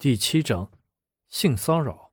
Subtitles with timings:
[0.00, 0.70] 第七章，
[1.28, 2.12] 性骚扰。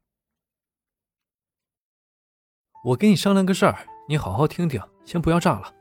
[2.84, 3.78] 我跟你商量个事儿，
[4.10, 5.72] 你好好听听，先不要炸了。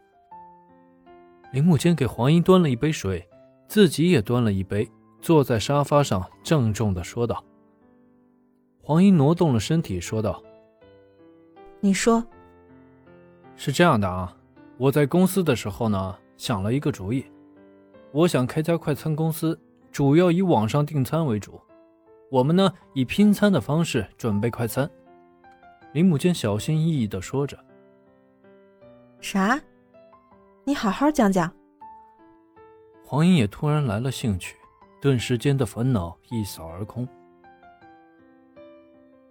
[1.50, 3.27] 林木间给黄英端了一杯水，
[3.68, 4.86] 自己也端了一杯，
[5.22, 7.43] 坐在沙发上，郑重的说道。
[8.82, 10.43] 黄英挪动了身体，说道
[11.80, 12.23] ：“你说，
[13.57, 14.36] 是这样的啊，
[14.77, 17.25] 我在公司的时候呢，想了一个主意，
[18.12, 19.59] 我想开家快餐公司，
[19.91, 21.59] 主要以网上订餐为主。”
[22.30, 24.91] 我们呢，以拼餐的方式准备快餐。
[25.92, 27.56] 林母间小心翼翼的说着
[29.20, 29.60] ：“啥？
[30.64, 31.52] 你好好讲讲。”
[33.06, 34.56] 黄英也突然来了兴趣，
[35.00, 37.06] 顿时间的烦恼一扫而空。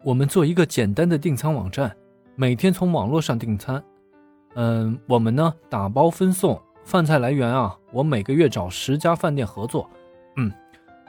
[0.04, 1.94] 我们做一个简单的订餐网站，
[2.36, 3.84] 每天从网络上订餐。
[4.56, 9.90] 嗯，我们呢打包分送，饭菜来源啊，我每个月找十家饭店合作。
[10.38, 10.50] 嗯。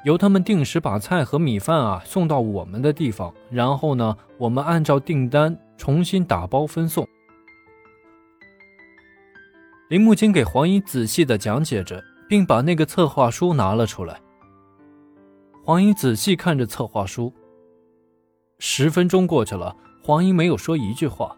[0.04, 7.06] 由他们定时把菜和米饭啊送到我们的地方，然后呢，我们按照订单重新打包分送。
[9.88, 14.20] 林木青给黄英仔细的讲解着，并把那个策划书拿了出来。
[15.64, 17.32] 黄英仔细看着策划书。
[18.58, 21.34] 十分钟过去了，黄英没有说一句话。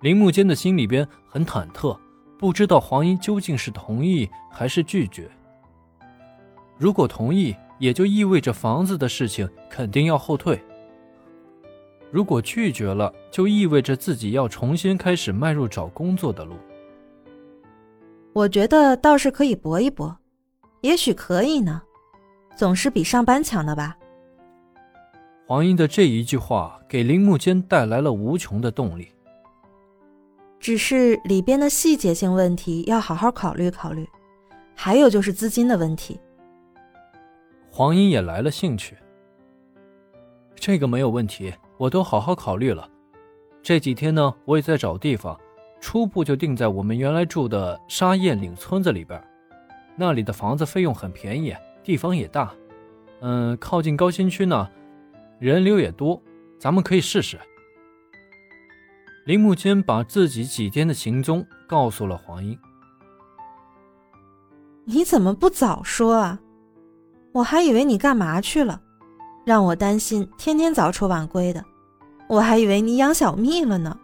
[0.00, 1.98] 林木间的心里边很忐忑，
[2.38, 5.30] 不知道黄英究竟是同意还是拒绝。
[6.78, 10.62] 如果同意，也就意味着房子的事情肯定要后退。
[12.10, 16.54] 如果拒绝了，就意味着自己要重新开始迈入找工作的路。
[18.32, 20.16] 我觉得倒是可以搏一搏，
[20.82, 21.82] 也许可以呢，
[22.54, 23.96] 总是比上班强的吧。
[25.46, 29.08] 黄英的这一句话给林木间带来了无穷的动力。
[30.58, 34.08] 只是里边的细节性问题要好好考虑考虑，
[34.74, 36.18] 还有就是资金的问题。
[37.76, 38.96] 黄英也来了兴趣，
[40.54, 42.88] 这个没有问题，我都好好考虑了。
[43.62, 45.38] 这几天呢，我也在找地方，
[45.78, 49.22] 初步就定在我们原来住的沙燕岭村子里边，
[49.94, 52.50] 那里的房子费用很便宜，地方也大，
[53.20, 54.70] 嗯，靠近高新区呢，
[55.38, 56.18] 人流也多，
[56.58, 57.38] 咱们可以试试。
[59.26, 62.58] 林木间把自己几天的行踪告诉了黄英，
[64.86, 66.40] 你怎么不早说啊？
[67.36, 68.80] 我还以为你干嘛去了，
[69.44, 71.62] 让我担心天天早出晚归的。
[72.28, 73.94] 我还以为你养小蜜了呢。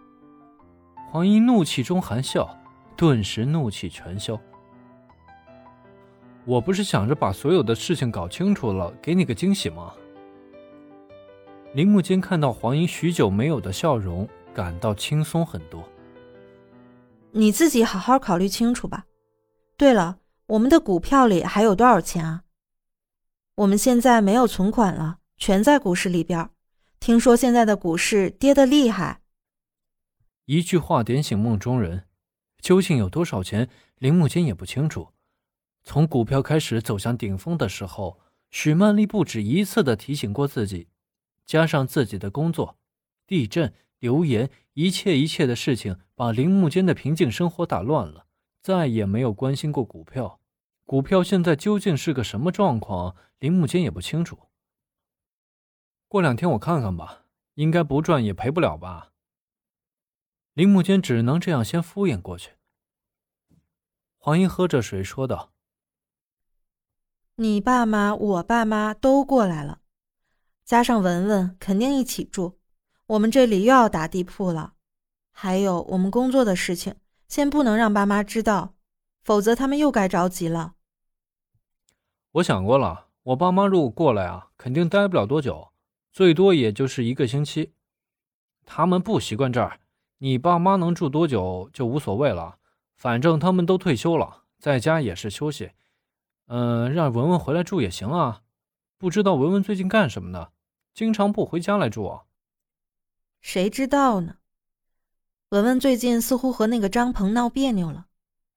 [1.10, 2.46] 黄英怒气中含笑，
[2.94, 4.38] 顿时怒气全消。
[6.44, 9.94] 我不是想着把所有的事情搞清楚了，给你个惊喜吗？
[11.72, 15.82] 林木间看到黄英许久没有的笑容，感到轻松很多。
[17.30, 19.06] 你自己好好考虑清楚吧。
[19.78, 20.18] 对了，
[20.48, 22.42] 我们的股票里还有多少钱啊？
[23.56, 26.48] 我们现在没有存款了，全在股市里边。
[26.98, 29.20] 听说现在的股市跌得厉害。
[30.46, 32.06] 一句话点醒梦中人，
[32.60, 33.68] 究竟有多少钱，
[33.98, 35.08] 林木间也不清楚。
[35.84, 38.20] 从股票开始走向顶峰的时候，
[38.50, 40.88] 许曼丽不止一次的提醒过自己，
[41.44, 42.78] 加上自己的工作、
[43.26, 48.26] 地震、流言，一切一切的事情，把林木间的平静生活打乱了，
[48.62, 50.40] 再也没有关心过股票。
[50.84, 53.16] 股票现在究竟是个什么状况？
[53.38, 54.50] 林木间也不清楚。
[56.08, 59.12] 过两天我看看吧，应该不赚也赔不了吧。
[60.52, 62.52] 林木间只能这样先敷衍过去。
[64.18, 65.52] 黄英喝着水说道
[67.36, 69.80] ：“你爸妈、我爸妈都过来了，
[70.64, 72.60] 加上文文，肯定一起住。
[73.06, 74.74] 我们这里又要打地铺了，
[75.30, 76.96] 还有我们工作的事情，
[77.28, 78.74] 先不能让爸妈知道。”
[79.22, 80.74] 否则他们又该着急了。
[82.32, 85.72] 我想过了，我爸妈如果过来啊，肯定待不了多久，
[86.12, 87.72] 最多也就是一个星期。
[88.64, 89.80] 他们不习惯这儿，
[90.18, 92.58] 你爸妈能住多久就无所谓了，
[92.96, 95.72] 反正他们都退休了，在家也是休息。
[96.46, 98.42] 嗯，让文文回来住也行啊。
[98.98, 100.50] 不知道文文最近干什么呢？
[100.94, 102.22] 经常不回家来住啊。
[103.40, 104.36] 谁知道呢？
[105.48, 108.06] 文文最近似乎和那个张鹏闹别扭了。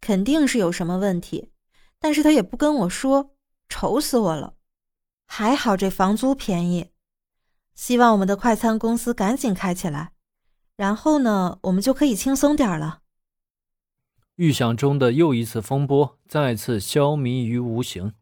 [0.02, 1.52] 肯定是有什么问题，
[2.00, 3.36] 但是他也不跟我说，
[3.70, 4.56] 愁死我了。
[5.28, 6.92] 还好这房租便宜，
[7.74, 10.12] 希望我们的快餐公司赶紧开起来，
[10.76, 13.02] 然后呢，我们就可以轻松点了。
[14.36, 18.14] 预想中的又一次风波再次消弭于无形。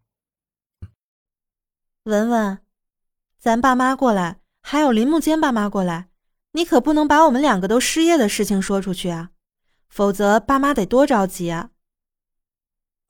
[2.04, 2.60] 文文，
[3.38, 6.10] 咱爸妈过来，还有林木坚爸妈过来，
[6.54, 9.31] 你可不能把我们两个都失业的事情说出去啊，
[9.94, 11.69] 否则爸妈得多着急啊。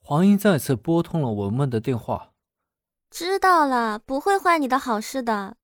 [0.02, 2.34] 黄英再次拨通了文文的电话，
[3.10, 5.56] 知道了，不会坏你的好事的。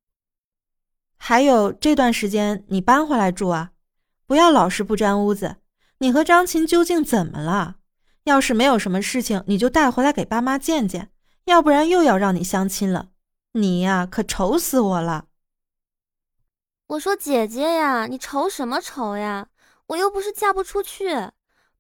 [1.18, 3.71] 还有这段时间你搬回来住啊，
[4.25, 5.57] 不要老是不沾屋子。
[5.98, 7.75] 你和张琴究竟怎么了？
[8.24, 11.12] 要是没有什么事情，你就带回来给爸妈见见，
[11.44, 13.10] 要不然又要让你相亲了。
[13.51, 15.25] 你呀，可愁死我了。
[16.88, 19.49] 我说姐姐呀，你愁什么愁呀？
[19.89, 21.31] 我又不是嫁不出去，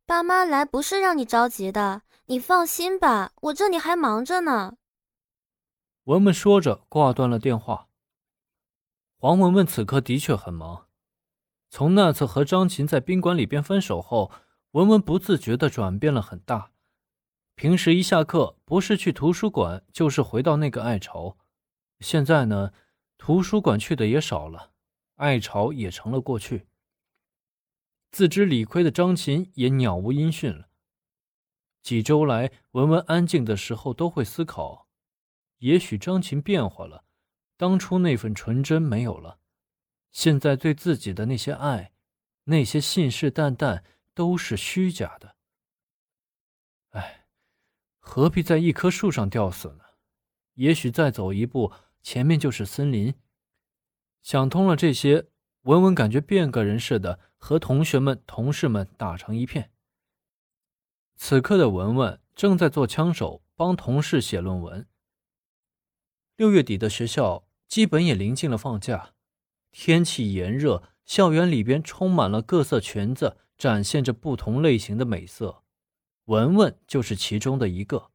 [0.05, 4.77] 爸妈来不是让你着急的，你放心吧，我这里还忙着呢。
[6.05, 7.87] 文文说着挂断了电话。
[9.17, 10.87] 黄文文此刻的确很忙，
[11.69, 14.31] 从那次和张琴在宾馆里边分手后。
[14.73, 16.73] 文文不自觉的转变了很大，
[17.55, 21.39] 平时一下课不是去图书馆，就是回到那个爱巢。
[22.01, 22.71] 现在呢，
[23.17, 24.69] 图书馆去的也少了，
[25.15, 26.67] 爱巢也成了过去。
[28.11, 30.69] 自知理亏的张琴也鸟无音讯了。
[31.81, 34.87] 几周来，文文安静的时候都会思考：
[35.57, 37.05] 也许张琴变化了，
[37.57, 39.39] 当初那份纯真没有了，
[40.11, 41.93] 现在对自己的那些爱，
[42.45, 43.83] 那些信誓旦旦。
[44.15, 45.37] 都是虚假的。
[46.89, 47.25] 哎，
[47.99, 49.83] 何必在一棵树上吊死呢？
[50.55, 51.71] 也许再走一步，
[52.01, 53.13] 前面就是森林。
[54.21, 55.29] 想通了这些，
[55.63, 59.71] 文文感觉变个人似的，和同学们、同事们打成一片。
[61.15, 64.87] 此刻的文文正在做枪手，帮同事写论文。
[66.37, 69.13] 六月底的学校基本也临近了放假，
[69.71, 73.37] 天气炎热，校园里边充满了各色裙子。
[73.59, 75.63] 展现着不同类型的美色，
[76.27, 78.09] 文文就是其中的一个。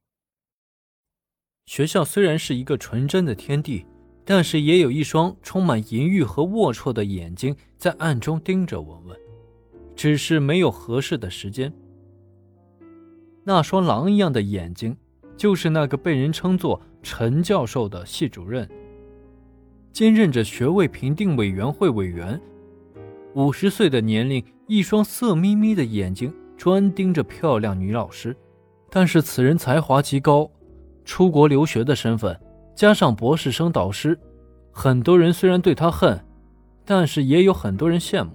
[1.67, 3.85] 学校虽然是一个纯真的天地，
[4.25, 9.17] 但是也有一双充满淫欲和龌龊的眼睛在暗中盯着文文，
[9.94, 11.73] 只是没有合适的时间。
[13.44, 14.97] 那双狼一样的眼睛，
[15.37, 18.67] 就是那个被人称作陈教授的系主任，
[19.93, 22.41] 兼任着学位评定委员会委员。
[23.35, 28.35] 五十岁的年龄，一双色眯眯的眼睛专盯着漂亮女老师。
[28.88, 30.50] 但是此人才华极高，
[31.05, 32.41] 出国留学的身份
[32.75, 34.19] 加上博士生导师，
[34.73, 36.19] 很多人虽然对他恨，
[36.85, 38.31] 但是也有很多人羡慕。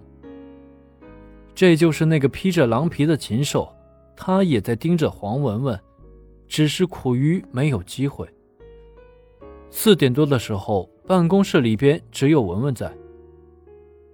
[1.54, 3.70] 这就是那个披着狼皮的禽兽，
[4.16, 5.80] 他也在盯着黄文文，
[6.48, 8.28] 只是苦于没有机会。
[9.70, 12.92] 四点多的时候，办公室里边只有文文在。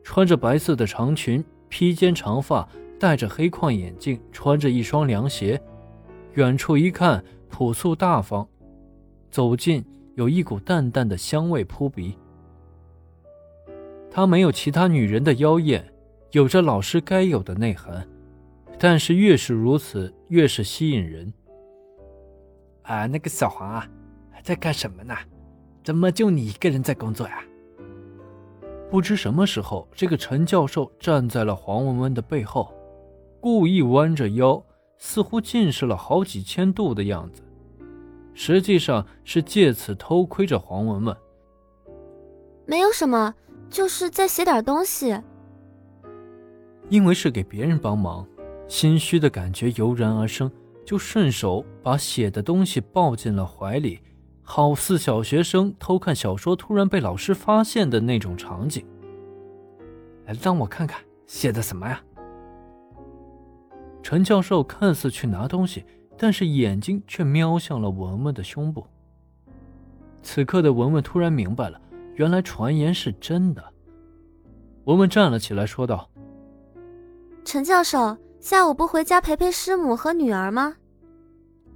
[0.04, 2.68] 穿着白色的长裙，披肩长发，
[3.00, 5.62] 戴着黑框眼镜，穿着一双凉鞋，
[6.34, 8.48] 远处一看朴素大方，
[9.30, 9.86] 走近
[10.16, 12.18] 有一股淡淡的香味扑鼻。
[14.10, 15.86] 她没有其他女人的妖艳，
[16.32, 18.08] 有着老师该有的内涵，
[18.80, 21.34] 但是越是如此，越是吸引人。
[22.84, 23.88] 啊，那个小黄啊，
[24.42, 25.14] 在干什么呢？
[25.84, 27.44] 怎么就你一个人在工作呀？
[28.90, 32.74] 不知什么时候，这个陈教授站在了黄文文的背后，
[33.42, 34.64] 故意弯着腰，
[34.98, 37.42] 似乎近视了好几千度的样子，
[38.36, 41.18] 实际上是借此偷窥着黄文文。
[42.68, 43.34] 没有什么，
[43.70, 45.20] 就是在写点东西。
[46.90, 48.28] 因为是给别人帮忙，
[48.68, 50.52] 心虚的感觉油然而生，
[50.86, 54.00] 就顺手把写的东西抱进了怀里。
[54.44, 58.86] 好似小学生偷看小说，突然被老师发现的那种场景。
[60.26, 62.00] 来，让我看看写的什么呀？
[64.04, 65.84] 陈教授看似去拿东西，
[66.18, 68.86] 但是眼睛却瞄向了文文的胸部。
[70.24, 71.80] 此刻的文文突然明白了，
[72.16, 73.64] 原来传言是真的。
[74.86, 76.10] 文文站了起来，说道
[77.44, 80.76] ：“陈教授，下午不回家陪陪师母和女儿吗？”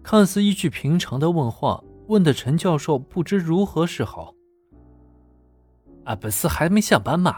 [0.02, 1.84] 看似一句平常的问话。
[2.08, 4.34] 问的陈教授不知如何是好。
[6.06, 7.36] 啊，不是还没下班吗？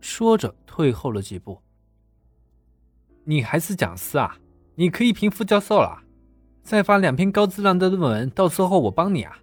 [0.00, 1.60] 说着退后了几步。
[3.24, 4.36] 你还是讲师啊？
[4.74, 6.02] 你可以评副教授了。
[6.62, 9.38] 再发两篇高质量的论文，到时候我帮你啊。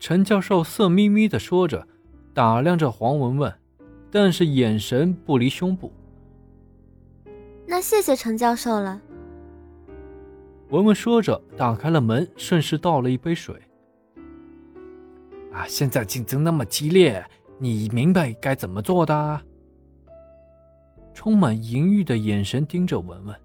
[0.00, 1.86] 陈教授色眯眯的说着，
[2.32, 3.54] 打量着黄文文，
[4.10, 5.92] 但是眼神不离胸部。
[7.66, 9.00] 那谢谢陈教授了。
[10.70, 13.54] 文文说着，打开了门，顺势倒了一杯水。
[15.52, 17.24] 啊，现在竞争那么激烈，
[17.58, 19.40] 你明白该怎么做的？
[21.12, 23.36] 充满淫欲的眼神盯着文文，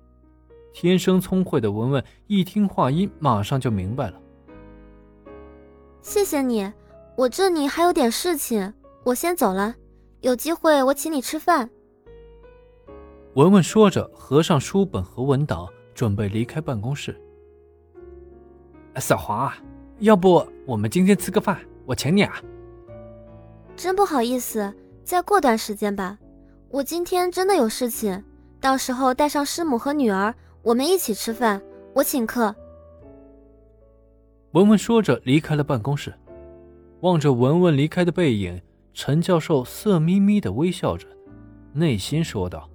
[0.74, 4.22] 天生聪慧的文文一听话音，马上就明白了。
[6.02, 6.72] 谢谢你，
[7.16, 8.74] 我这里还有点事情，
[9.04, 9.76] 我先走了。
[10.22, 11.70] 有机会我请你吃饭。
[13.36, 15.68] 文文说着，合上书本和文档。
[15.96, 17.14] 准备离开办公室。
[18.96, 19.58] 小黄啊，
[19.98, 22.42] 要不我们今天吃个饭，我请你啊。
[23.76, 24.74] 真不好意思，
[25.04, 26.18] 再过段时间吧。
[26.70, 28.24] 我今天真的有事情，
[28.62, 31.62] 到时候带上师母和女儿，我们一起吃饭，
[31.94, 32.54] 我请客。
[34.52, 36.14] 文文说着离开了办公室，
[37.02, 38.62] 望着文文离开的背影，
[38.94, 41.08] 陈教授色眯眯的微笑着，
[41.72, 42.70] 内心说道：“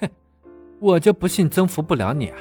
[0.00, 0.08] 哼，
[0.80, 2.38] 我就不信征服不了你啊！”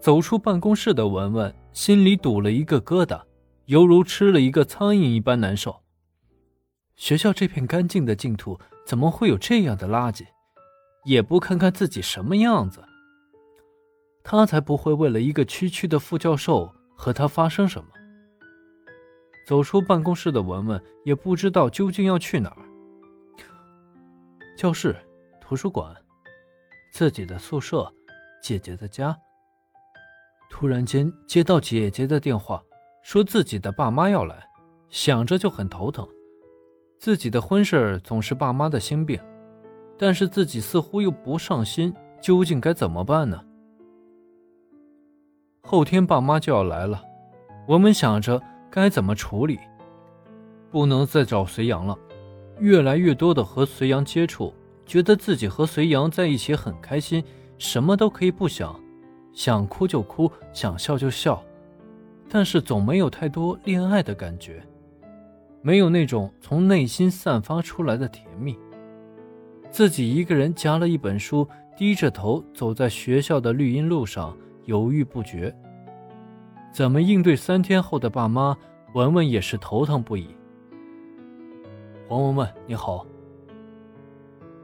[0.00, 3.20] 走出办公室的文文心里堵了一个疙瘩，
[3.66, 5.82] 犹如吃了一个苍蝇一般难受。
[6.96, 10.24] 学校这片干净的净土，怎么会有这样的垃圾？
[11.08, 12.84] 也不看看自己什么样子。
[14.22, 17.88] 他才不会为了一个区区的副教授和他发生什么。
[19.46, 22.62] 走出办公室的文文也不知道究竟要去哪儿。
[24.54, 24.94] 教室、
[25.40, 25.96] 图书馆、
[26.92, 27.90] 自己的宿舍、
[28.42, 29.16] 姐姐的家。
[30.50, 32.62] 突然间接到姐姐的电话，
[33.02, 34.46] 说自己的爸妈要来，
[34.90, 36.06] 想着就很头疼。
[36.98, 39.18] 自己的婚事总是爸妈的心病，
[39.98, 43.40] 但是自己似乎又不上心，究竟该怎么办呢？
[45.62, 47.02] 后天爸妈就要来了，
[47.66, 48.40] 我们想着
[48.70, 49.58] 该怎么处理，
[50.70, 51.98] 不能再找隋阳了。
[52.60, 54.54] 越来越多的和隋阳接触，
[54.86, 57.22] 觉得自己和隋阳在一起很开心，
[57.58, 58.78] 什么都可以不想，
[59.32, 61.42] 想哭就哭，想笑就笑，
[62.28, 64.62] 但是总没有太多恋爱的感觉，
[65.60, 68.58] 没有那种从内心散发出来的甜蜜。
[69.70, 71.46] 自己一个人夹了一本书，
[71.76, 74.36] 低着头走在学校的绿荫路上。
[74.64, 75.54] 犹豫不决，
[76.70, 78.54] 怎么应对三天后的爸妈？
[78.92, 80.28] 文文也是头疼不已。
[82.06, 83.06] 黄文文，你好。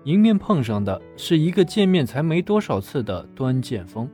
[0.05, 4.07] 迎面碰上的是一个见面才没多少次的端剑锋。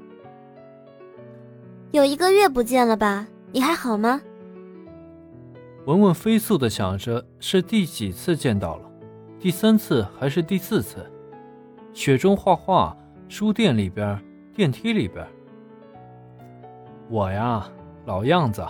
[1.91, 3.27] 有一个月不见了吧？
[3.51, 4.21] 你还好吗？
[5.87, 8.90] 文文飞速的想着是第几次见到了，
[9.41, 11.11] 第三次还是第四次？
[11.95, 12.95] 雪中画画，
[13.27, 15.27] 书店里边，电梯里边。
[17.09, 17.67] 我呀，
[18.05, 18.63] 老样子，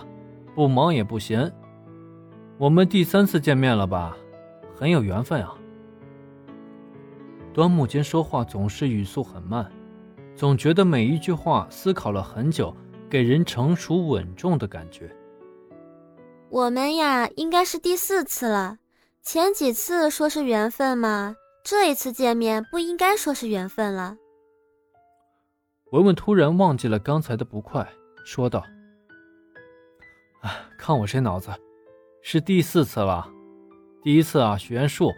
[0.55, 1.51] 不忙也不闲。
[2.57, 4.15] 我们第三次见面了吧？
[4.73, 5.53] 很有缘分啊。
[7.53, 9.69] 端木间说话总是语速很慢，
[10.37, 12.73] 总觉得每一句话思考了很久，
[13.09, 15.13] 给人成熟稳重的感觉。
[16.49, 18.77] 我们呀，应该是第四次了。
[19.23, 24.17] 前几次说是缘分嘛，这一次见面不应该说是缘分了。
[25.91, 27.87] 文文突然忘记了刚才的不快。
[28.23, 28.63] 说道
[30.41, 31.51] ：“哎，看我这脑子，
[32.21, 33.27] 是第四次了。
[34.03, 35.09] 第一次啊，许愿树；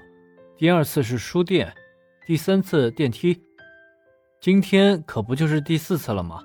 [0.58, 1.68] 第二次是书店；
[2.26, 3.42] 第三次电梯。
[4.42, 6.44] 今天可不就是第四次了吗？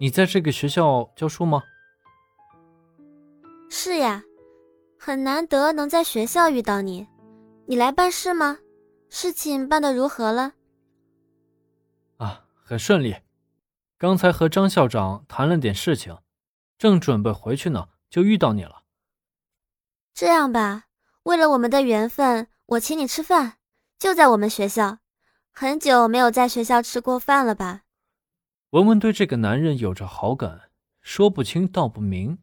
[0.00, 1.62] 你在这个学校教书吗？
[3.70, 4.22] 是呀，
[4.98, 7.06] 很难得能在学校遇到你。
[7.66, 8.58] 你来办事吗？
[9.08, 10.54] 事情办得如何了？
[12.16, 13.16] 啊，很顺利。”
[13.96, 16.18] 刚才和张校长谈了点事情，
[16.78, 18.82] 正准备回去呢，就遇到你了。
[20.14, 20.84] 这样吧，
[21.24, 23.54] 为了我们的缘分，我请你吃饭，
[23.98, 24.98] 就在我们学校。
[25.50, 27.82] 很久没有在学校吃过饭了吧？
[28.70, 32.38] 文文对这个男人有着好感，说不清道不明，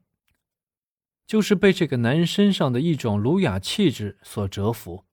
[1.25, 5.05] 就是被这个男人身上的一种儒雅气质所折服。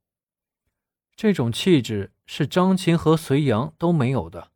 [1.15, 4.51] 这种气质是张琴和隋阳都没有的。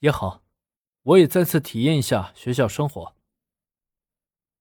[0.00, 0.42] 也好，
[1.02, 3.14] 我也再次体验一下学校生活。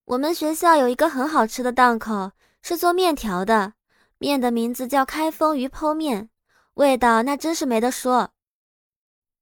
[0.06, 3.74] 我们学校有一个很好吃的档口，是做面条的，
[4.18, 6.30] 面的名字叫开封鱼剖面，
[6.76, 8.32] 味道那真是没得说。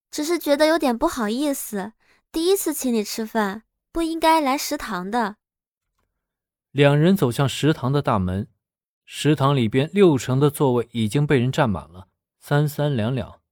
[0.09, 1.93] 只是觉得有点不好意思，
[2.31, 5.37] 第一次请你吃饭，不应该来食堂的。
[6.73, 8.47] 两人走向食堂的大门，
[9.05, 12.07] 食堂里边六成的座位已经被人占满了，
[12.39, 13.42] 三三两两。